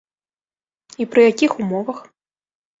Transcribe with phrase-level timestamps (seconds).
[1.05, 2.05] І пры якіх умовах?